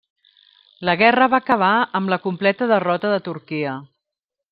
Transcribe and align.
La 0.87 0.95
guerra 1.01 1.27
va 1.33 1.39
acabar 1.45 1.69
amb 1.99 2.13
la 2.13 2.19
completa 2.23 2.69
derrota 2.73 3.13
de 3.13 3.21
Turquia. 3.29 3.75